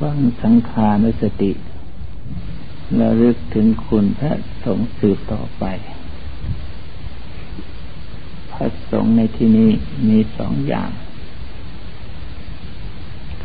[0.00, 1.52] ฟังสังขารสติ
[3.00, 4.32] ระลึกถึงคุณพระ
[4.64, 5.64] สงฆ์สืบต่อไป
[8.52, 9.70] พระสงฆ์ในที่นี้
[10.08, 10.90] มีสองอย่าง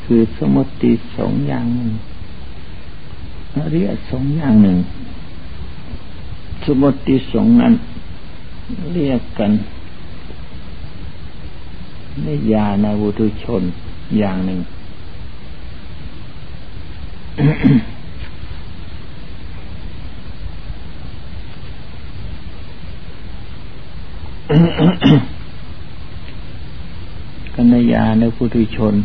[0.03, 1.91] คือสมุติสงอย่างหนึ่ง
[3.71, 4.77] เรียกสงอย่างหนึ่ง
[6.65, 7.73] สมุติสงนั้น
[8.93, 9.51] เรียกกัน
[12.23, 13.63] ในยานาวุตุชน
[14.17, 14.59] อย่างหนึ่ง
[17.37, 17.41] กั
[27.73, 28.95] ญญาในพุทุชน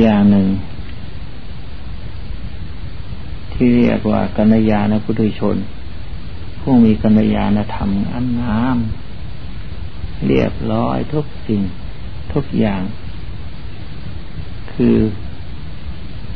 [0.00, 0.48] อย่างหนึ่ง
[3.52, 5.56] ที่เรียกว่ากัญญาในพุทุชน
[6.60, 8.78] ผู้มีกัญญาณธรรมอันงาม
[10.26, 11.60] เรียบร้อยทุกสิ่ง
[12.32, 12.82] ทุกอย่าง
[14.72, 14.96] คือ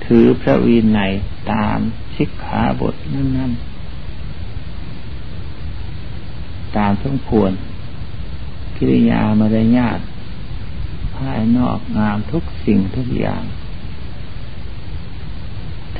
[0.04, 1.12] ถือพระวินัย
[1.52, 1.78] ตาม
[2.14, 3.68] ชิกขาบทนั้นๆ
[6.76, 7.52] ตามสมควร
[8.76, 9.98] กิริยามารยาท
[11.16, 13.42] ภายนอกงามทุกสิ่งทุกอย่าง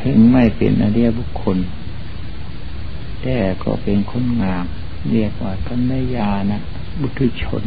[0.00, 1.58] ถึงไม่เป็นอริยบุคคล
[3.22, 4.64] แต่ก็เป็นคนงาม
[5.10, 6.58] เรียกว่ากัญญานะ
[7.00, 7.62] บุตุชน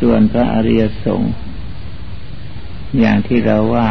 [0.00, 1.32] ส่วนพระอริยสงฆ์
[2.98, 3.88] อย่างที่เราว่า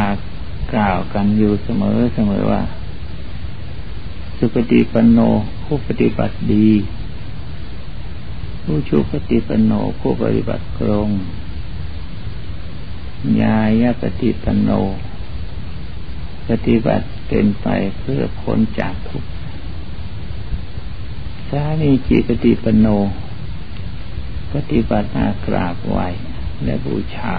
[0.74, 2.62] กล่าวกันอยู่เสมอเสมอว่า
[4.38, 5.18] สุปฏิปันโน
[5.64, 6.68] ผู้ปฏิบัติดี
[8.64, 11.08] ผู้ชูปฏิปันโนผู้ปฏิบัติตรง
[13.40, 14.70] ญาญาปฏิปันโน
[16.48, 17.66] ปฏิบัติเป็นไป
[17.98, 19.30] เพื่อพ้นจากทุกข์
[21.50, 22.86] สามีจิปฏิปันโน
[24.56, 25.98] ปฏิบัติมากราบไหว
[26.64, 27.34] และบูชา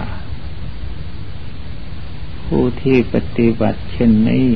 [2.44, 4.46] ผู้ที่ปฏิบัติเช่นนี้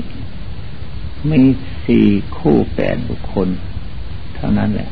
[1.30, 1.40] มี
[1.86, 2.06] สี่
[2.36, 3.48] คู่แปดบุคคล
[4.36, 4.90] เท่านั้นแหละ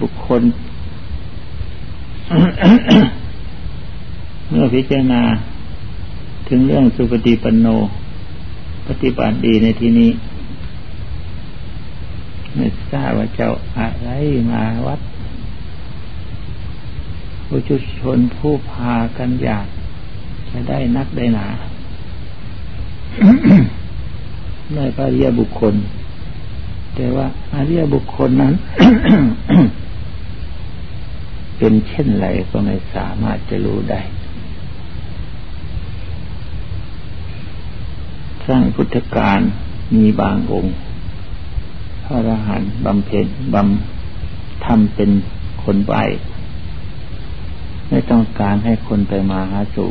[0.00, 0.42] บุคคล
[4.48, 5.22] เมื่อพิจารณา
[6.48, 7.66] ถึงเรื่องสุปฏิปันโน
[8.88, 10.10] ปฏิบัติดีในที่นี้
[12.58, 14.10] ไม่ทราบว่าเจ้าอะไร
[14.52, 15.00] มาวัด
[17.46, 19.66] ผู้ชุชนผู้พากันอยาก
[20.50, 21.48] จะได้นักได้หนา
[24.74, 25.74] ได้พระเรียบุคคล
[26.94, 28.54] แต่ว่าอาเรียบุคคลนั้น
[31.58, 34.00] เป็นเช่นไรก็ไม่สามารถจะรู้ได้
[38.46, 39.40] สร้างพุทธการ
[39.94, 40.74] มีบางองค์
[42.08, 45.10] ระอรหันต์บำเพ็ญบำทำเป็น
[45.64, 45.94] คนใบ
[47.88, 49.90] ไม่ต้องการให้คนไปมาหาสู่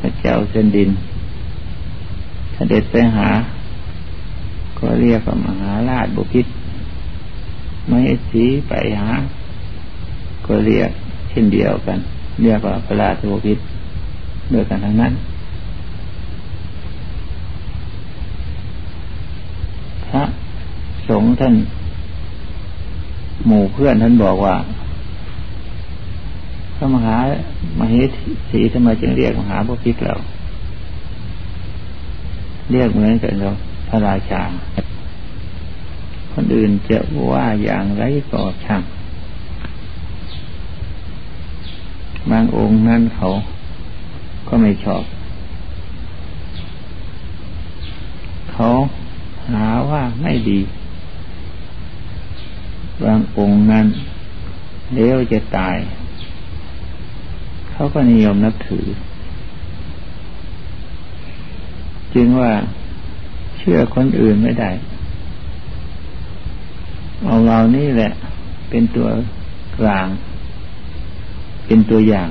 [0.00, 0.90] พระเจ้าเส้นดิน
[2.70, 3.28] เด็จไปหา
[4.78, 6.46] ก็เรียกว่ามหาราชบุพิษ
[7.88, 7.98] ไม่
[8.30, 9.10] สีไปหา
[10.46, 10.90] ก็เรียก
[11.30, 11.98] เช่นเดียวกัน
[12.42, 13.58] เรียกว่าพระราชบุพิษ
[14.52, 15.12] ด้วยกันทั้งนั้น
[20.06, 20.22] พระ
[21.08, 21.54] สงฆ์ ท่าน
[23.46, 24.56] หมู่เพื่อนท่านบอกว่า
[26.76, 27.16] พระมหา
[27.78, 27.94] มเห
[28.50, 30.14] สีทำไมจึงเรียกมหาบุพิตเรา
[32.72, 33.48] เรียกเหมือนกันเรา
[33.88, 34.42] พระราชา
[36.32, 36.98] คนอื่นจะ
[37.32, 38.82] ว่าอย่างไรก็ช่าง
[42.30, 43.28] บางองค์นั้นเขา
[44.48, 45.04] ก็ไม่ชอบ
[48.52, 48.68] เขา
[49.52, 50.60] หาว่าไม่ดี
[53.02, 53.86] บางองค์นั้น
[54.94, 55.76] เลี้ยวจะตาย
[57.70, 58.86] เขาก็นิยมนับถือ
[62.14, 62.52] จึงว่า
[63.58, 64.70] เชื่อคนอื่นไม่ได้
[67.24, 68.10] เอาเรานี่แหละ
[68.70, 69.08] เป็นตัว
[69.78, 70.08] กลาง
[71.66, 72.28] เป็นตัวอย่าง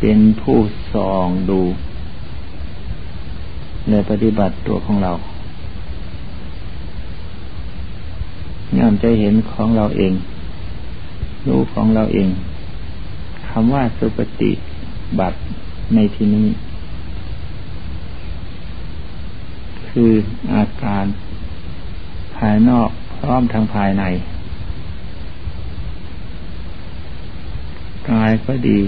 [0.00, 0.58] เป็นผู้
[0.92, 1.60] ส่องดู
[3.90, 5.12] ในปฏิบัติตัวของเรา
[8.84, 10.12] ย่อมจะเห็นของเราเอง
[11.46, 12.28] รู้ของเราเอง
[13.48, 14.52] คำว่าสุปฏิ
[15.18, 15.36] บัติ
[15.94, 16.48] ในที่นี้
[19.88, 20.12] คือ
[20.52, 21.04] อาการ
[22.36, 24.04] ภายนอกพร้อมทางภายใน
[28.10, 28.78] กายก็ดี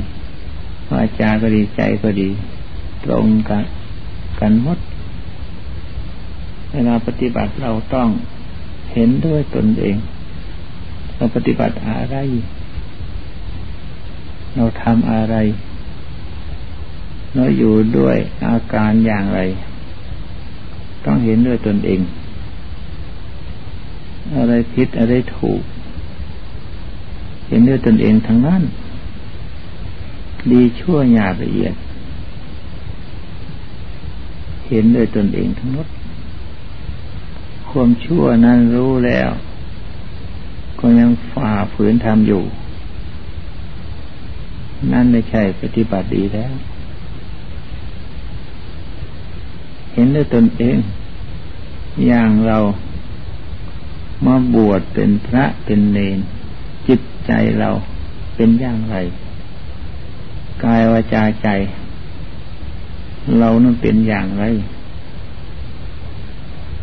[0.91, 2.29] วาจาก็ดีใจก็ดี
[3.05, 3.65] ตรงกัน
[4.41, 4.79] กันหมด
[6.73, 8.09] เวลาปฏิบัติเราต้อง
[8.99, 9.97] เห็นด้วยตนเอง
[11.15, 12.17] เราปฏิบัติอะไร
[14.55, 15.37] เราทำอะไร
[17.35, 18.17] เราอยู่ด้วย
[18.47, 19.41] อาการอย่างไร
[21.05, 22.01] ต้องเห็นด้วยตนเอง
[24.37, 25.63] อะไรผิดอะไรถูก
[27.49, 28.63] เห็นด้วยตนเองทั้งนั้น
[30.51, 31.75] ดีชั่วหยาบละเอียด
[34.69, 35.87] เห็นด้วยตนเองทั้งหมด
[37.79, 39.31] ความชั่วนั้นรู้แล้ว
[40.81, 42.43] ก็ยังฝ่าฝืนทำอยู่
[44.93, 46.53] นั่นไม่ใช่ปฏิบัติดีแล้ว
[49.93, 50.77] เห็นด้วยตนเอง
[52.07, 52.59] อย่างเรา
[54.27, 56.19] มาบวชเป็นพระเป็นเนน
[56.89, 57.71] จิตใจเรา
[58.37, 58.97] เป็นอย่างไร
[60.65, 61.49] กายวาจาใจ
[63.39, 64.45] เรานั้นเป็นอย่างไร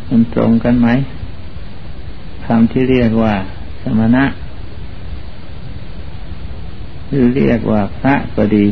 [0.08, 0.88] มันตรงกันไหม
[2.44, 3.34] คำที่เรียกว่า
[3.82, 4.24] สมณะ
[7.08, 8.66] หรือเรียกว่าพระก็ดี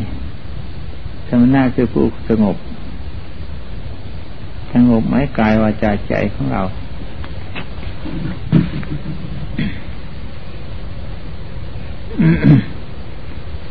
[1.27, 2.57] สมณะคือผู้สงบ
[4.73, 6.61] สงบไหมกายวาจาใจของเรา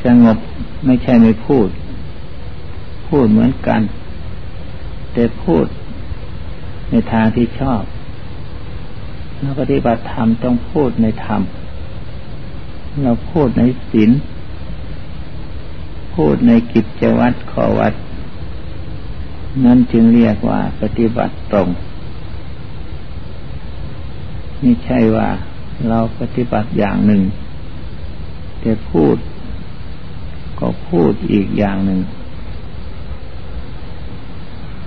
[0.05, 0.38] สงบ
[0.85, 1.69] ไม่ใช่ไม่พูด
[3.08, 3.81] พูดเหมือนกัน
[5.12, 5.67] แต่พูด
[6.93, 7.83] ในทางที่ชอบ
[9.41, 11.43] เราปฏิบัติธรรมต้องพูดในธรรม
[13.03, 14.11] เราพูดในศีล
[16.15, 17.94] พูดในกิจวัตรขอวัด
[19.65, 21.69] นั่นจึงเรียกว่าปฏิบัติตรง
[24.61, 25.29] ไม่ใช่ว่า
[25.89, 27.23] เราปฏิบัติอย่างหนึ่ง
[28.61, 29.17] แต่พูด
[30.59, 32.00] ก็พูดอีกอย่างหนึ่ง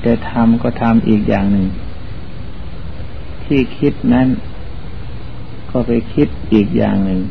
[0.02, 1.66] แต่ทำก็ทำอีกอย่างหนึ่ง
[3.46, 4.28] ที่คิดนั้น
[5.72, 7.22] ก็ไปคิดอีกอย่างหนึ่ง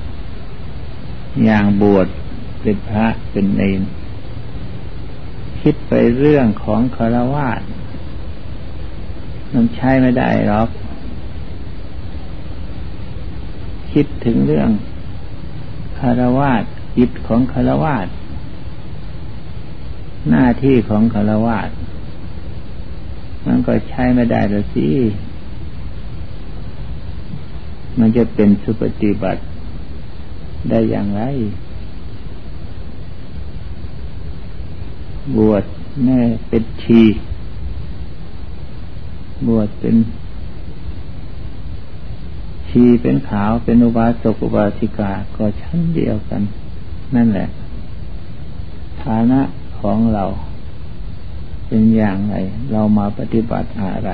[1.45, 2.07] อย่างบวช
[2.61, 3.81] เป็นพระเป็นเนร
[5.61, 7.49] คิดไปเรื่องของคารวะ
[9.53, 10.69] มันใช้ไม่ได้หรอก
[13.93, 14.69] คิดถึงเรื่อง
[15.99, 16.53] คารวะ
[16.97, 17.97] จิตของคารวะ
[20.31, 21.59] หน้าที่ของคารวะ
[23.47, 24.87] มันก็ใช้ไม่ได้แล้วสิ
[27.99, 29.41] มันจะเป็นสุปฏิบัติ
[30.69, 31.23] ได้อย่างไร
[35.37, 35.65] บวช
[36.05, 37.03] แม่เป็นชี
[39.49, 39.97] บวชเป็น
[42.69, 46.43] ชีเป็นขาวเป็นอุบาสกอุบาสิกาก็ชั้นเดียวกัน
[47.15, 47.49] นั่นแหละ
[49.03, 49.41] ฐานะ
[49.81, 50.25] ของเรา
[51.67, 52.37] เป็นอย่างไร
[52.73, 54.11] เรามาปฏิบัติอะไร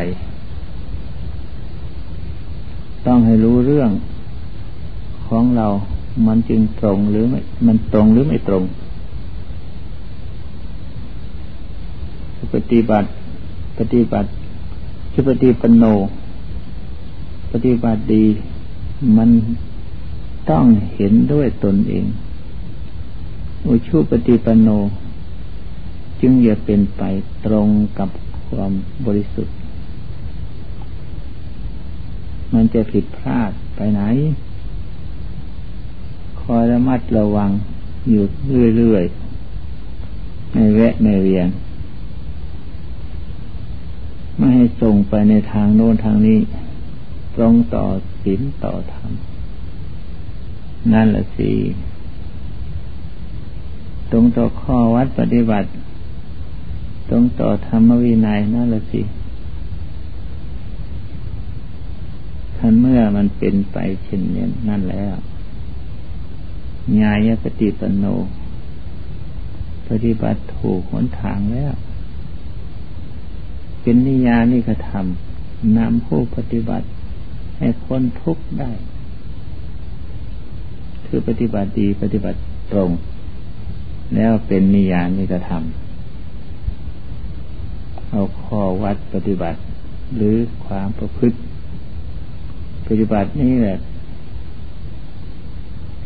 [3.07, 3.91] ต้องให้รู้เรื่อง
[5.29, 5.69] ของเรา
[6.27, 8.65] มันจึงตรงหรือไม่ มันตรงหรือไม่ตรง
[12.55, 13.09] ปฏิบัติ
[13.79, 14.29] ปฏิบัติ
[15.13, 15.85] ชุปฏิปโน
[17.53, 18.25] ปฏิบัติดี
[19.17, 19.31] มัน
[20.51, 20.65] ต้อง
[20.95, 22.05] เห็นด้วยตนเอง
[23.67, 24.69] อุชุปฏิปโน
[26.21, 27.03] จึงอย่าเป็นไป
[27.47, 27.69] ตรง
[27.99, 28.09] กับ
[28.49, 28.73] ความ
[29.07, 29.55] บริสุทธิ์
[32.53, 34.03] มันจะผิดพลาดไปไหน
[36.41, 37.51] คอยระมัดระวัง
[38.11, 38.25] อยู่
[38.77, 41.49] เรื่อยๆ ไม่แวะไม่เวียน
[44.37, 46.39] ไม่ให้ส่งไปในทางโน้นทางนี้
[47.37, 47.85] ตรงต่อ
[48.23, 49.11] ศีลต่อธรรม
[50.93, 51.53] นั่นแหละสิ
[54.11, 55.69] ตรงต่อข้อวัดปฏิบัติ
[57.09, 59.01] ตรงต่อธรรมวินัยนั่นแหละสิ
[62.63, 65.15] ถ้าเมื่อมันเป็นไปเช่นนี้นั่นแล้ว
[67.01, 68.05] ญาณปฏิปโน
[69.89, 71.73] ปฏิบัติถูกหนทางแล้ว
[73.81, 76.87] เป็นนิยานิกระทำนำผู้ปฏิบัติ
[77.59, 78.71] ให้พ้นทุกข์ได้
[81.07, 82.39] คือปฏิบัติดีปฏิบัติ
[82.73, 82.91] ตรง
[84.15, 89.59] แล้วเป็นนิยานิกระทำเอาข้อวัดปฏิบัติ
[90.17, 91.39] หรือความประพฤติ
[92.93, 93.79] ปฏิบัตินี้แหละ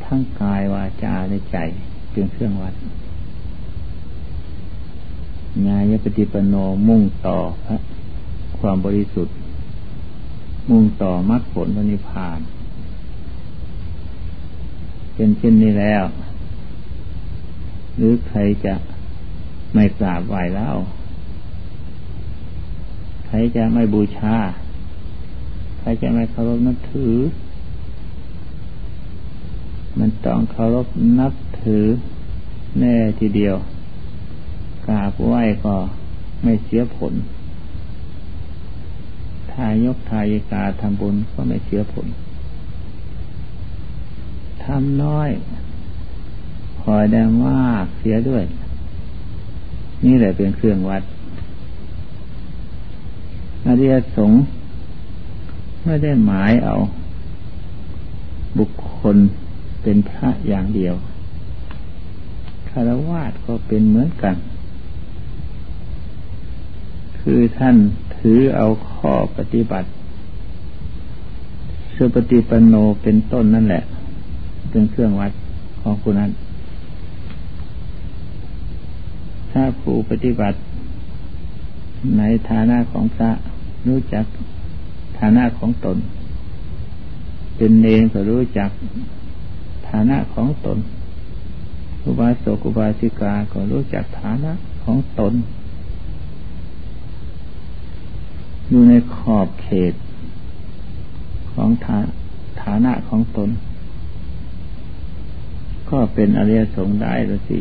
[0.05, 1.57] ทั้งกายวาจาในใจ
[2.13, 2.75] เป็นเครื่องวัด
[5.67, 6.55] งายปฏิปโน
[6.89, 7.77] มุ่งต่อพระ
[8.59, 9.35] ความบริสุทธิ์
[10.71, 12.39] มุ่งต่อมรรคผลนิพพาน
[15.15, 16.05] เป็นเช่นนี้แล้ว
[17.97, 18.75] หรือใครจะ
[19.75, 20.77] ไม่กราบไหว้แล้ว
[23.27, 24.37] ใครจะไม่บูชา
[25.87, 27.15] ครจะไม่เคารพนับถือ
[29.99, 30.87] มันต้องเคารพ
[31.19, 31.85] นับถือ
[32.79, 33.57] แน่ทีเดียว
[34.87, 35.77] กราบไหว้ก็
[36.43, 37.15] ไม่เสียผล
[39.53, 42.07] ทายกทายิกาทำบุญก็ไม่เสียผล
[44.65, 45.31] ทำน้อย
[46.81, 48.45] คอได้มากเสียด้วย
[50.05, 51.03] นี่แหละเป็นเครื่องวัด
[53.67, 54.39] อริยสงฆ์
[55.85, 56.77] ไม่ได้หมายเอา
[58.59, 59.17] บุคคล
[59.83, 60.95] เป็นพระอย่างเดียว
[62.69, 64.37] คารวาสก็เป็นเหมือนกัน
[67.21, 67.77] คือท่าน
[68.17, 69.89] ถือเอาข้อปฏิบัติ
[71.95, 73.83] สุปฏิปันโนเป็นต้นนั่นแหละ
[74.71, 75.33] เป็นเครื่องวัด
[75.81, 76.31] ของคุณนั้น
[79.51, 80.59] ถ้าผู้ปฏิบัติ
[82.19, 83.31] ในฐานะของพระ
[83.89, 84.25] รู้จัก
[85.19, 85.97] ฐานะของตน
[87.57, 88.71] เป็นเนรก็รู้จัก
[89.89, 90.79] ฐานะของตน
[92.05, 94.53] อุบาสกอุบาสิกาก็รู้จักฐานะ
[94.85, 95.35] ของตน
[98.69, 99.95] อยู่ในขอบเขต
[101.53, 101.99] ของฐา
[102.63, 103.51] ฐานะของตน
[105.91, 107.59] ก็เป็นอริยสงฆ์ได้แล้วสิ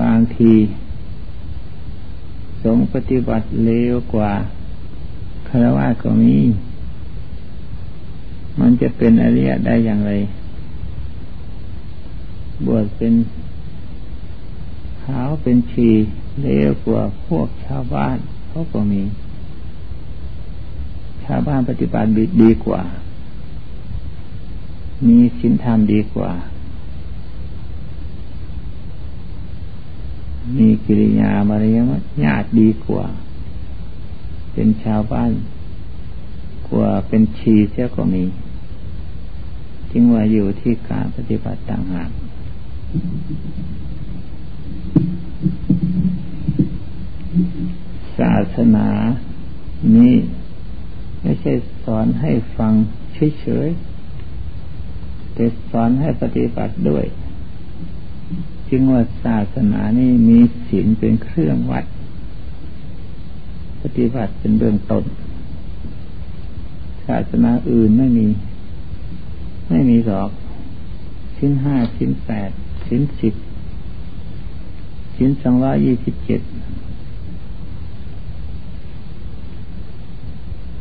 [0.00, 0.52] บางที
[2.62, 4.32] สงปฏิบัติเลวกว่า
[5.48, 6.36] คารวะก็มี
[8.60, 10.12] มันจะเป็นอริยะได้อย่างไร
[12.66, 13.14] บวชเป็น
[15.02, 15.90] ขาวเป็นชี
[16.42, 18.16] เลวกว่าพวกชาวบ้าน
[18.48, 19.02] เขาก็มี
[21.24, 22.08] ชาวบ้านปฏิบัติ
[22.42, 22.82] ดีกว่า
[25.06, 26.30] มีศีลธรรมดีกว่า
[30.58, 33.06] มีกิริยามารยาทญาติดีกว่า
[34.52, 35.30] เป็นชาวบ้าน
[36.70, 38.24] กว่าเป็นชีเสียก็มี
[39.90, 42.10] จึงว่าอยู่ที่การปฏิบัติต่างหาก
[48.18, 48.88] ศาสนา
[49.96, 50.14] นี้
[51.22, 51.52] ไม่ใช่
[51.84, 52.72] สอนให้ฟัง
[53.40, 57.04] เฉยๆแต่สอนให้ปฏิบัติด้วย
[58.70, 61.84] จึงว่าศาสนานี้มีศีลเป็นเครื่องวัด
[63.82, 65.04] ปฏิบัติเป็นเบื้องต้น
[67.06, 68.26] ศาสนาอื่นไม่มี
[69.68, 70.30] ไม่มีหรอก
[71.36, 72.50] ชิ้นห้าชิ้นแปด
[72.86, 73.34] ชิ้นสิบ
[75.16, 76.40] ชิ้นสองร้อยยี่สิบเจ็ด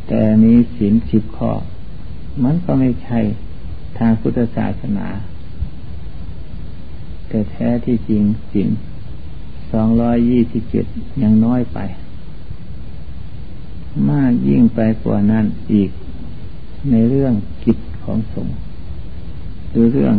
[0.07, 1.51] แต่มีศีลสิบข้อ
[2.43, 3.19] มันก็ไม่ใช่
[3.97, 5.07] ทางพุทธศาสนา
[7.29, 8.69] แต่แท้ที่จริงสิน
[9.71, 10.85] สองร้อยยี่สิบเจ็ด
[11.21, 11.79] ยังน้อยไป
[14.09, 15.89] มากยิ่งไปกว่านั้นอีก
[16.91, 17.33] ในเรื่อง
[17.63, 18.57] กิจของสงฆ์
[19.69, 20.15] หรือเรื่อง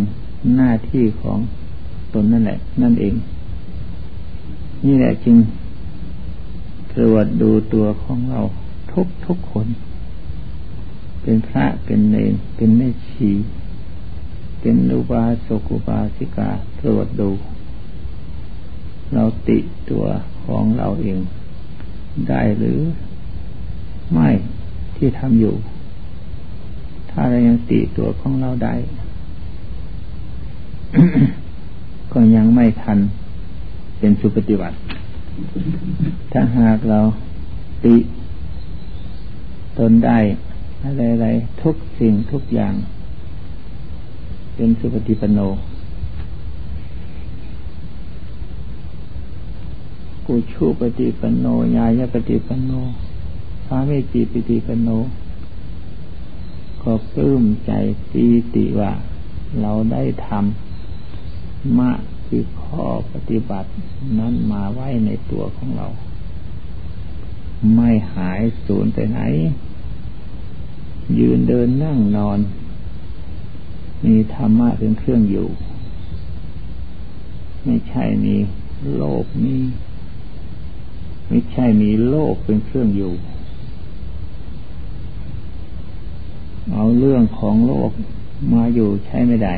[0.56, 1.38] หน้าที่ของ
[2.14, 3.14] ตนนั่นแหละ นั่นเอง
[4.86, 5.36] นี่แหละจึง
[6.92, 8.40] ตรวจดูตัวของเรา
[8.92, 9.66] ทุกทุกคน
[11.22, 13.30] เป็นพระเป็นเนรเป็นแม่ชี
[14.60, 16.50] เป็นอุบาสกอุบาสิกา
[16.80, 17.30] ตรวจดู
[19.14, 19.58] เราติ
[19.90, 20.04] ตัว
[20.44, 21.18] ของเราเอง
[22.28, 22.80] ได้หรือ
[24.12, 24.28] ไม่
[24.96, 25.54] ที่ทำอยู่
[27.10, 28.74] ถ้าเรายังติตัวของเราได้
[32.12, 32.98] ก็ยังไม่ทัน
[33.98, 34.76] เป็นสุปฏิบัติ
[36.32, 37.00] ถ้าหากเรา
[37.84, 37.96] ติ
[39.78, 40.18] ตนได้
[40.84, 40.90] อะ
[41.20, 42.74] ไรๆทุกสิ่งทุกอย่าง
[44.62, 45.40] เป็นสุปฏิปโน
[50.26, 52.70] กุชูปฏิปโนญาญปฏิปโน
[53.66, 54.88] พระเมจีปฏิปโน
[56.82, 57.72] ก็ปลื้มใจ
[58.12, 58.92] ตีติว่า
[59.60, 61.90] เราได้ทำมะ
[62.26, 63.68] คือข้อปฏิบัติ
[64.18, 65.86] นั้นมาไว้ในตัวของเรา
[67.74, 69.20] ไม่หายสูญไปไหน
[71.18, 72.40] ยืนเดินนั่งนอน
[74.04, 75.48] มีธรรมะเป็นเครื่องอยู่
[77.64, 78.36] ไม่ใช่มี
[78.96, 79.56] โลกมี
[81.28, 83.12] ไม่ใช่มีโลกเป็นเครื่องอยู่
[86.72, 87.90] เอาเรื่องของโลก
[88.52, 89.54] มาอยู่ใช้ไม่ได้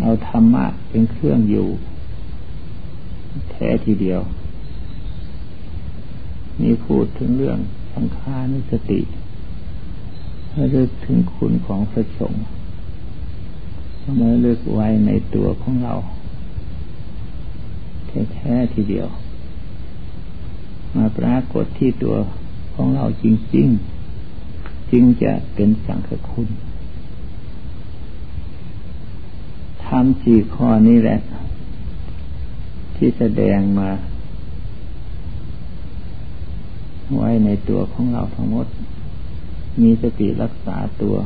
[0.00, 1.68] เอาธรรมะเป็นเครื่องอยู่
[3.50, 4.20] แท้ทีเดียว
[6.60, 7.58] นี่พูดถึงเรื่อง
[7.94, 9.00] สังขารนิสติ
[10.56, 12.44] ระลึกถึงคุณของพระสงฆ์
[14.20, 15.94] มาเลือกไว้ในตัวของเรา
[18.32, 19.08] แท้ๆทีเดียว
[20.94, 22.16] มาปรากฏที่ตัว
[22.74, 23.68] ของเราจริง
[24.30, 26.48] ๆ จึงจะเป็นสังฆคุณ
[29.84, 31.18] ทำสี่ข้อนี้แหละ
[32.96, 33.90] ที่แสดงมา
[37.16, 38.66] ไว้ในตัวของเราทั้งหมด
[39.82, 41.16] มีสติรักษาตัว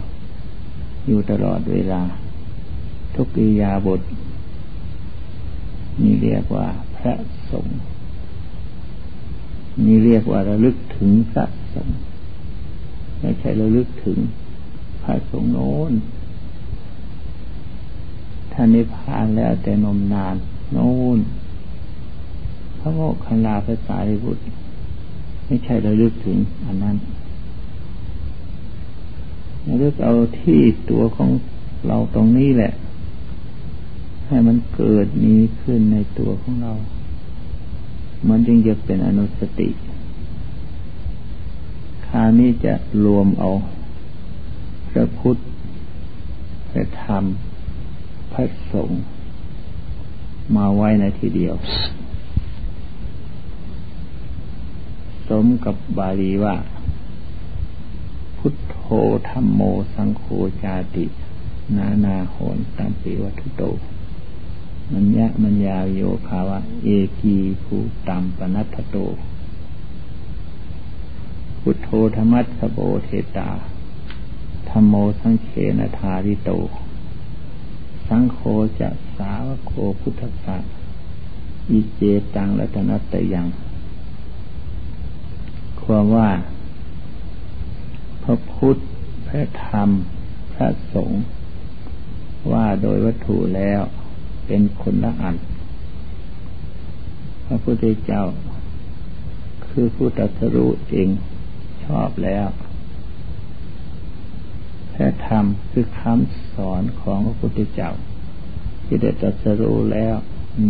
[1.06, 2.02] อยู่ตลอดเวลา
[3.14, 4.00] ทุกิยาบท
[6.02, 7.14] นี่เรียกว่าพระ
[7.50, 7.78] สงฆ์
[9.84, 11.98] นี่เรียกว่าระลึกถึงพระสงฆ์
[13.20, 14.18] ไม่ใช่ระลึกถึง
[15.02, 15.92] พระสงฆ์โน้น
[18.52, 20.36] ท่านนิพพานแล้วแต่นมนาน
[20.72, 21.18] โน้น
[22.78, 24.42] พระโมกขันลาภาษาริบุตร
[25.44, 26.96] ไม่ใช่ระลึกถึงอันนั้น
[29.68, 30.60] ระลึกเอาที่
[30.90, 31.30] ตัวของ
[31.86, 32.72] เราตรงนี้แหละ
[34.26, 36.72] ให้มันเกิดมีขึ้นในตัวของเรา
[38.28, 39.68] มันจึงจะเป็นอนุสติ
[42.06, 43.50] คานี้จะรวมเอา
[44.90, 45.36] พระพุทธ
[46.70, 47.24] พระธรรม
[48.32, 49.02] พระสงฆ์
[50.56, 51.54] มาไว้ในทีเดียว
[55.28, 56.54] สมกับบาลีว่า
[58.88, 58.90] ธ
[59.30, 59.60] ธรรมโม
[59.94, 60.24] สังโฆ
[60.62, 61.04] จาติ
[61.76, 63.62] นานาโหนตัมปิวัตุโต
[64.92, 66.88] มันยะมันยาโยภาวะ เอ
[67.20, 67.76] กีภู
[68.08, 68.96] ตัมปนัตโต
[71.60, 73.50] พุทโธธรรมัสโบเทตา
[74.68, 76.50] ธรรมโมสังเขนธาริโต
[78.08, 78.38] สังโฆ
[78.80, 80.14] จะสาวโคพุท
[80.44, 80.56] ธะ
[81.70, 82.00] อิเจ
[82.34, 83.46] ตังรัตนัตยัง
[85.82, 86.28] ความว่า
[88.30, 88.76] ระพุทธ
[89.26, 89.88] พระธรรม
[90.52, 91.22] พระสงฆ์
[92.52, 93.80] ว่าโดยวัตถุแล้ว
[94.46, 95.36] เป็นคนละอัน
[97.46, 98.22] พระพุทธเจ้า
[99.66, 101.08] คือผู้ตรัสรู้เอง
[101.84, 102.46] ชอบแล้ว
[104.94, 107.90] พระธรรมคือคำสอนของพระพุทธเจ้า
[108.84, 110.14] ที่ได้ตรัสรู้แล้ว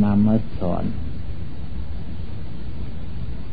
[0.02, 0.85] นำมาสอน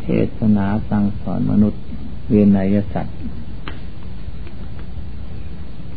[0.01, 0.05] เท
[0.37, 1.81] ศนาสั่งสอนมนุษย์
[2.29, 3.17] เวียนยสัตว์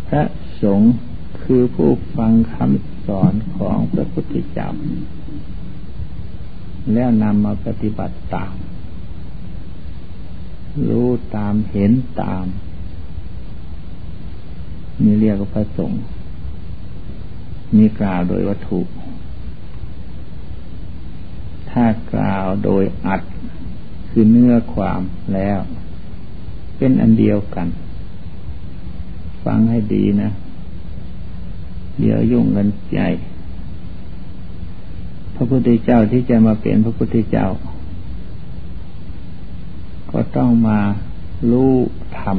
[0.09, 0.25] พระ
[0.63, 0.95] สงฆ์
[1.43, 4.69] คือผู้ฟังคำสอนของพระพุทธเจ้า
[6.93, 8.55] แล้วนำมาปฏิบัติตาม
[10.89, 11.93] รู้ตามเห็น
[12.23, 12.47] ตาม
[15.03, 16.01] นี่เรียกว่าพระสงฆ์
[17.77, 18.81] มีกล่าวโดยวัตถุ
[21.71, 23.23] ถ้ากล่าวโดยอัด
[24.09, 25.01] คือเนื้อความ
[25.35, 25.59] แล้ว
[26.77, 27.69] เป็นอันเดียวกัน
[29.53, 30.31] ฟังให้ดีนะ
[32.01, 33.09] เดี๋ยวยุ่งกันใหญ่
[35.35, 37.47] พระพุทธเจ้าที่จะมาเป็นพระพุทธเจ้า
[40.11, 40.79] ก็ต้องมา
[41.51, 41.73] รู้
[42.19, 42.39] ธรรม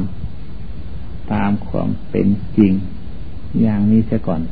[1.32, 2.72] ตามความเป็นจริง
[3.62, 4.42] อย่างนี้ซะก่อน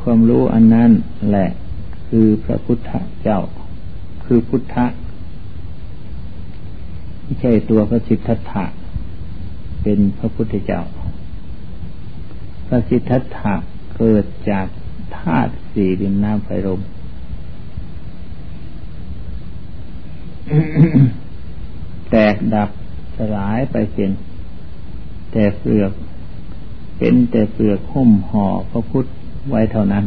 [0.00, 0.90] ความรู้อันนั้น
[1.30, 1.48] แหละ
[2.08, 2.90] คือพระพุทธ
[3.22, 3.38] เจ้า
[4.24, 4.76] คือพุทธ
[7.22, 8.64] ไม่ใช่ตัวพระสิทธัตถะ
[9.82, 10.80] เป็นพระพุทธเจ้า
[12.66, 13.54] พระสิทธัตถะ
[13.96, 14.66] เกิดจาก
[15.16, 16.80] ธาตุสี่ดินน้ำไฟลม
[22.10, 22.70] แตกดับ
[23.16, 24.10] สลายไปเป็น
[25.32, 25.92] แต่เปลือก
[26.98, 29.06] เป็นแต่เปลือกหุ้มห่อพระพุทธ
[29.48, 30.04] ไว้เท่านั้น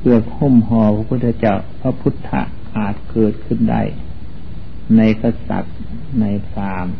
[0.00, 2.42] เปลือกหุ้มห่อพระพุทธเจ้าพระพุทธะ
[2.76, 3.82] อาจเกิดขึ้นได้
[4.96, 5.76] ในกษัตริย์
[6.20, 6.94] ในพราหมณ์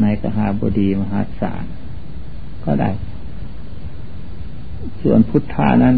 [0.00, 1.64] ในกหาบดีมหาศาล
[2.64, 2.90] ก็ได้
[5.00, 5.96] ส่วนพุทธานั้น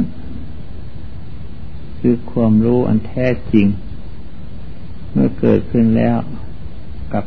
[2.01, 3.67] คือความรู้อันแท้จริง
[5.13, 6.17] เมื่อเกิดขึ้นแล้ว
[7.13, 7.25] กับ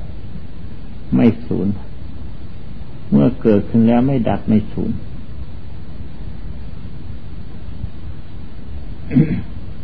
[1.16, 1.68] ไม่สูญ
[3.12, 4.92] เมื่อเกิดขึ้นแล้วไม่ดับไม่สูญ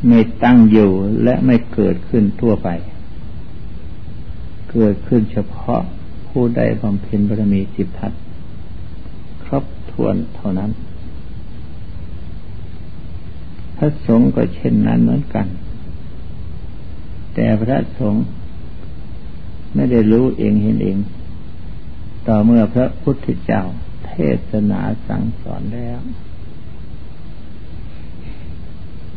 [0.08, 0.92] ไม่ตั้งอยู่
[1.24, 2.70] และไม่เกิดขึ้นทั่วไป
[4.72, 5.82] เกิดขึ้นเฉพาะ
[6.30, 8.14] ผู้ใดบำเพ็ญบารมีสิบทัศ
[9.44, 10.72] ครบทวนเท่านั้น
[13.78, 15.48] พระสงฆ์ก็เช่นนั้นเหมือนกัน
[17.34, 18.24] แต่พระสงฆ์
[19.74, 20.98] ไม่ได้รู้เองเห็นเอง
[22.28, 23.62] ต่อเมื่อพระพุทธเจ้า
[24.08, 24.12] เท
[24.50, 26.00] ศนาสั่งสอนแล้ว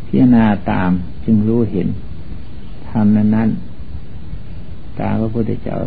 [0.06, 0.90] พิจารณาตาม
[1.24, 1.88] จึงรู้เห็น
[2.88, 3.50] ทำนั้นนั้น
[5.00, 5.78] ตามพระพุทธเจ้า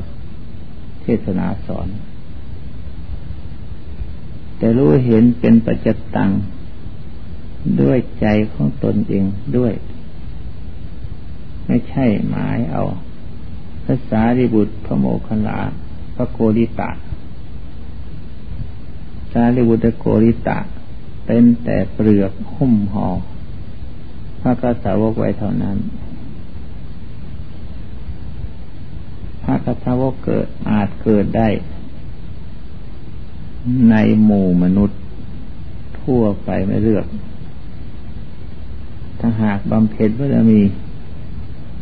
[1.05, 1.87] เทศนาสอน
[4.57, 6.31] แต่รู้เห็นเป็นปัจจตัง
[7.81, 9.25] ด้วยใจของตนเอง
[9.57, 9.73] ด้วย
[11.65, 12.83] ไม่ใช่หมายเอา
[13.85, 15.59] ภาษาริบุตรพระโมคคัลลา
[16.15, 16.91] พระโกริตะ
[19.31, 20.59] สาริบุตรโกริตะ
[21.25, 23.07] เป็นแต่เปลือกหุ้มห่อ
[24.41, 25.77] พระกสาวกไว้เท่านั้น
[29.45, 31.49] พระกสาวกเกิดอาจเกิดได้
[33.89, 34.99] ในหมู่มนุษย์
[36.01, 37.05] ทั่วไปไม่เลือก
[39.19, 40.61] ถ้าหากบำเพ็ญบารมี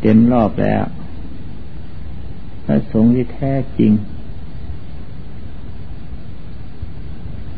[0.01, 0.83] เต็มรอบแล้ว
[2.65, 3.91] พระสงฆ์ที่แท้จริง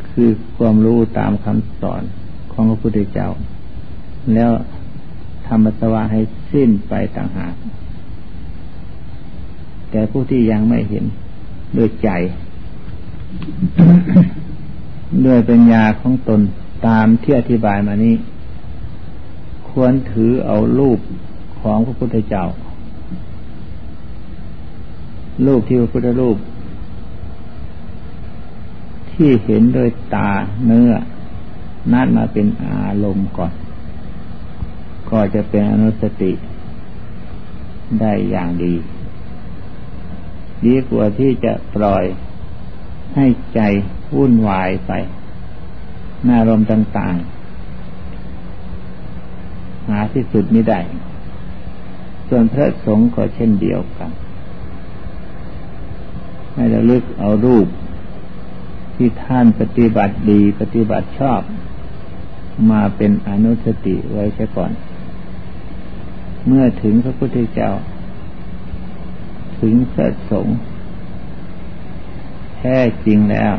[0.09, 2.01] คือความรู้ตามคำสอน
[2.51, 3.29] ของพระพุทธเจ้า
[4.33, 4.51] แล้ว
[5.45, 7.53] ทำมัสวะให้สิ้นไปต่างหาก
[9.91, 11.05] แต่ผู้ที่ยังไม่เห็น
[11.77, 12.09] ด้วยใจ
[15.25, 16.41] ด้วยปัญญาของตน
[16.87, 18.15] ตามที่อธิบายมานี้
[19.69, 20.99] ควรถือเอารูป
[21.59, 22.45] ของพระพุทธเจ้า
[25.45, 26.37] รูปที่พระพุทธรูป
[29.11, 30.29] ที่เห็นโดยตา
[30.65, 30.91] เนื้อ
[31.91, 33.53] นัดมาเป็นอารมณ์ก่อน
[35.09, 36.31] ก็จะเป็นอนุสติ
[37.99, 38.73] ได้อย่างดี
[40.63, 42.03] ดีกว่าที่จะปล่อย
[43.15, 43.59] ให้ใจ
[44.15, 44.91] วุ่นวายไป
[46.27, 47.35] นารมต่างๆ
[49.87, 50.79] หาที่สุดไม่ได้
[52.29, 54.11] ส่วนพระสงฆ์ก็เช่นเดียวกัน
[56.53, 57.67] ให้ระลึกเอารูป
[58.95, 61.41] ที่ท่านปฏิบัติดีปฏิบัติชอบ
[62.71, 64.71] มาเป็นอนุสติไว้ใช่ก่อน
[66.47, 67.69] เมื่อถึงพระพุทธเจ้า
[69.67, 70.57] ถึงพระสงฆ์
[72.57, 73.53] แท้จริงแล้ว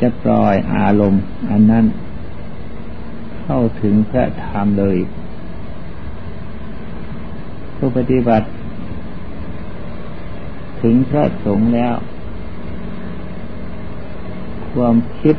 [0.00, 1.86] จะปล่อยอารมณ์ อันนั้น
[3.40, 4.98] เข้าถึงพระธรรมเลย
[7.76, 8.48] ผู้ปฏิบัติ
[10.82, 11.94] ถึงพระสงฆ์แล้ว
[14.74, 15.36] ความคิด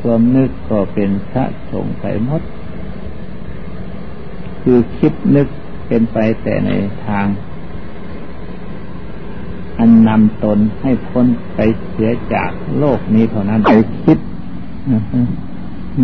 [0.00, 2.42] ความนึกก็เป็นพระสงฆ์ไปหมด
[4.62, 5.48] คือคิดนึก
[5.86, 6.70] เป็นไปแต่ใน
[7.06, 7.26] ทาง
[9.80, 14.18] อันนำตนให้พ้นไปเสียจากโลกนี้เท่านั้นไปคิด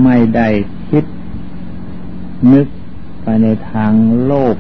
[0.05, 0.49] ไม่ได้
[0.89, 1.05] คิด
[2.53, 2.67] นึก
[3.23, 3.93] ไปในทาง
[4.27, 4.57] โลก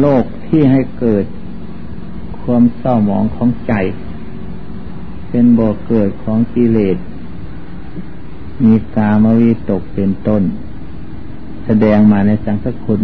[0.00, 1.24] โลกที่ให้เกิด
[2.42, 3.72] ความเศร้าหมองของใจ
[5.28, 6.96] เป็นบ่อเกิดของกิเลส
[8.64, 10.42] มีกามวิตกเป็นต้น
[11.66, 13.00] แสดงมาในสังสกุล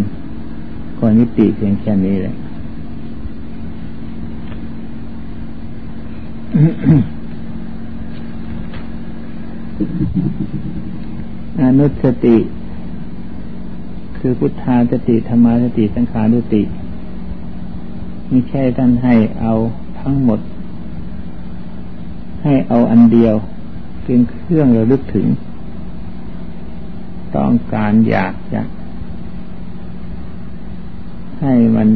[0.97, 2.35] ก็นิติเพียงแค่นี้แหละ
[6.51, 6.53] อ
[11.79, 12.37] นุสติ
[14.17, 16.63] คือพุทธาสติธรรมาสติสังขารุติ
[18.27, 19.53] ไม่ใช่ท่านให้เอา
[19.99, 20.39] ทั้งหมด
[22.43, 23.35] ให้เอาอันเดียว
[24.03, 25.27] เป็นเครื่องระลึกถึง
[27.35, 28.61] ต้องการอยากจะ
[31.41, 31.87] ให้มัน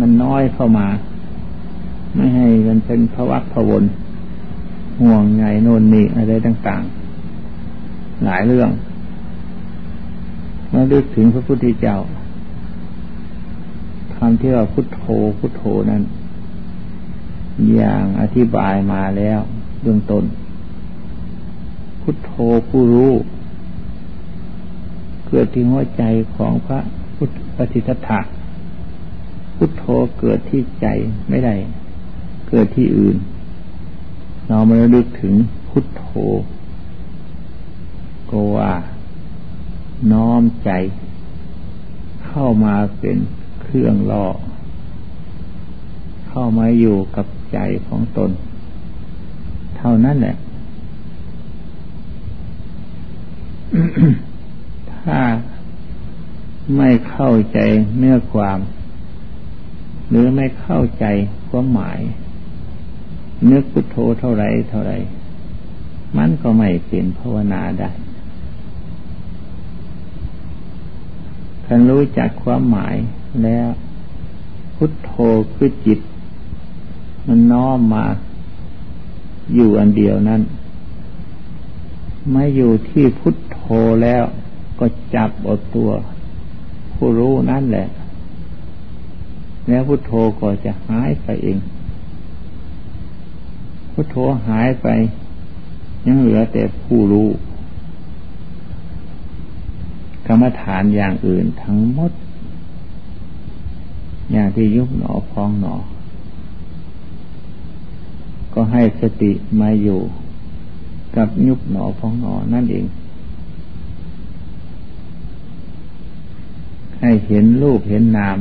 [0.00, 0.88] มันน้อยเข้ามา
[2.14, 3.84] ไม่ให้มันเป็นภวักพวน
[5.00, 8.70] ห่วงใหญ่โน่นนี่อะไรต่างๆ หลายเรื่อง
[10.70, 11.96] เมื่อลึกถึงพระพุทธเจ้า
[14.14, 15.02] คำที่ว่าพุทโธ
[15.38, 16.02] พุทโธนั้น
[17.74, 19.40] อย่างอธิบายมาแล้ว
[19.82, 20.24] เบื้องต้น
[22.02, 22.32] พุทโธ
[22.68, 23.12] ผู้รู้
[25.26, 26.02] เกิดที่หัวใจ
[26.36, 26.80] ของพระ
[27.16, 28.24] พุทธปฏิทัต
[29.56, 29.84] พุทโธ
[30.18, 30.86] เกิดที่ใจ
[31.28, 31.54] ไม่ได้
[32.48, 33.16] เกิดที่อื่น
[34.48, 35.34] เรามาลึกถึง
[35.68, 36.06] พุทโธ
[38.30, 38.72] ก็ว่า
[40.12, 40.70] น้อมใจ
[42.26, 43.16] เข้ามาเป็น
[43.62, 44.26] เครื่องล่อ
[46.28, 48.30] เข้ามาอยู่กับใจของตน
[49.76, 50.36] เท่านั้นแหละ
[54.94, 55.18] ถ้า
[56.76, 57.58] ไม่เข้าใจ
[57.98, 58.58] เนื้อความ
[60.08, 61.04] หรือไม่เข้าใจ
[61.48, 62.00] ความหมาย
[63.50, 64.92] นึกพุทโธเท่าไรเท่าไร
[66.16, 67.90] มันก็ไม่เป็นภาวนาได้
[71.64, 72.96] ท่านรู้จักความหมาย
[73.44, 73.68] แล้ว
[74.76, 75.12] พุทโธ
[75.54, 76.00] คือจิต
[77.26, 78.04] มันน้อมมา
[79.54, 80.42] อยู่อันเดียวนั้น
[82.30, 83.62] ไม่อยู่ที่พุทโธ
[84.02, 84.24] แล้ว
[84.78, 85.90] ก็จับอดตัว
[86.94, 87.88] ผู้รู้นั่นแหละ
[89.68, 91.58] แล้วพุทโธก็จะหายไปเอง
[94.00, 94.88] พุทโธหายไป
[96.06, 97.28] ยังเหลือแต่ผู้รู้
[100.26, 102.12] กรรมฐานอย่างอื่นทั้งหมด
[104.32, 105.76] อย่างที่ยุบหนอพองหนอ
[108.54, 110.00] ก็ให้สติมาอยู่
[111.16, 112.84] กับยุบหนอพองหนอนั่นเอง
[117.00, 118.36] ให้เห็นรูปเห็นนาม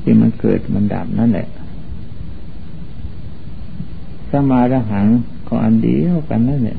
[0.00, 1.48] ที่มันเกิดมันดับนั่นแหละ
[4.36, 5.06] สมาระหัง
[5.48, 6.78] ก็อันเดียวกันนั่นแหละ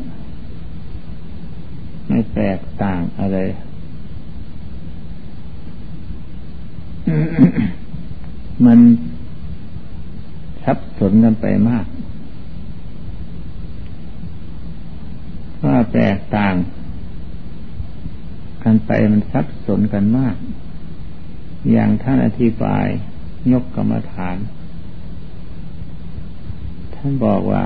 [2.07, 3.37] ไม่แตกต่างอะไร
[8.65, 8.79] มัน
[10.63, 11.85] ซับสนกันไปมาก
[15.65, 16.53] ว่าแตกต่าง
[18.63, 20.35] กันไปมันซับสนกันมาก
[21.71, 22.85] อย่างท่านอธิบาย
[23.51, 24.37] ยกกรรมฐาน
[26.97, 27.63] ท่านบอกว่า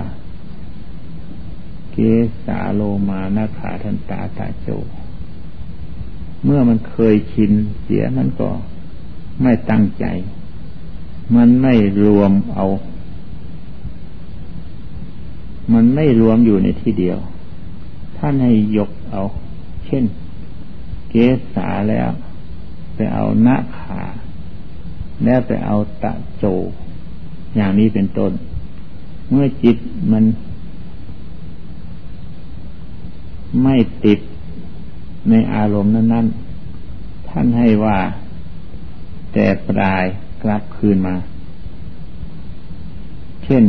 [1.92, 1.98] เก
[2.46, 4.70] สาโลมานาขาทันตาตาโจ
[6.44, 8.50] เมื่อมันเคยชินเสียมันก็
[9.42, 10.06] ไม่ตั้งใจ
[11.36, 12.66] มันไม่รวมเอา
[15.74, 17.18] มันไม่รวมอยู่ในที่เดียว
[18.18, 19.22] ท่านให้ยกเอา
[19.86, 20.04] เช่น
[21.10, 21.16] เก
[21.56, 22.10] สาแล้ว
[22.96, 24.02] ไปเอาหน้าขา
[25.24, 26.46] แล้วไปเอาตะโจ
[27.56, 28.32] อย่างนี้เป็นต้น
[29.32, 29.78] เมื่อจิต
[30.12, 30.24] มัน
[33.64, 34.20] ไม่ติด
[35.30, 36.28] ในอารมณ์นั้น
[36.78, 38.00] ๆ ท่านให้ว่า
[39.34, 40.04] แต่ปลาย
[40.44, 41.16] กลับคืนมา
[43.44, 43.64] เช่น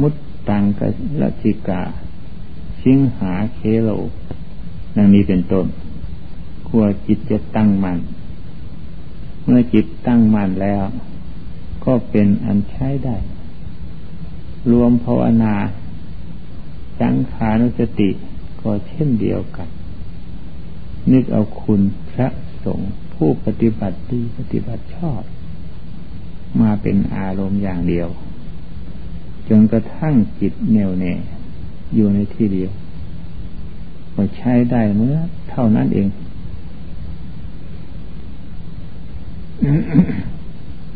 [0.00, 0.14] มุต
[0.48, 0.80] ตังก
[1.20, 1.82] ลจิกา
[2.80, 3.90] ชิงหาเคโล
[4.96, 5.66] ดังนี้เป็นต้น
[6.66, 7.98] ขัวจิตจะตั้งมัน่น
[9.44, 10.82] เมื่อจิตตั้งมั่นแล้ว
[11.84, 13.16] ก็เป็นอันใช้ได้
[14.72, 15.54] รวมภาวนา
[17.00, 18.10] สังขานุสติ
[18.60, 19.68] ก็เช่นเดียวกัน
[21.12, 22.28] นึกเอาคุณพระ
[22.64, 25.22] สงฆ์ผู้ปฏิบัติดีปฏิบัติชอบ
[26.60, 28.08] มาเป็นอารมณ์อย่างเดียว
[29.48, 31.12] จนกระทั่งจิตแน่วแน่
[31.94, 32.70] อยู่ในที่เดียว
[34.14, 35.16] ก็ใช้ได้เมื่อ
[35.50, 36.08] เท่านั้นเอง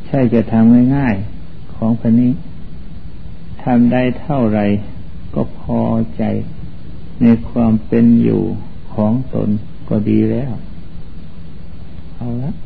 [0.06, 2.30] ใช่จะทำง่ายๆของคนนี้
[3.64, 4.60] ทำได้เท่าไร
[5.34, 5.80] ก็พอ
[6.16, 6.22] ใจ
[7.22, 8.42] ในความเป็นอยู่
[8.94, 9.48] ของตน
[9.88, 10.52] ก็ดีแล้ว
[12.16, 12.63] เอาละ。